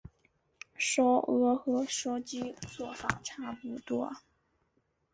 [0.77, 4.11] 烧鹅和烧鸭做法差不多。